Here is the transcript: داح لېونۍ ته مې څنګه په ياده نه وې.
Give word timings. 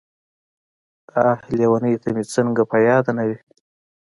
داح 1.11 1.39
لېونۍ 1.57 1.95
ته 2.01 2.09
مې 2.15 2.23
څنګه 2.33 2.61
په 2.71 2.77
ياده 2.87 3.11
نه 3.17 3.23
وې. 3.27 3.37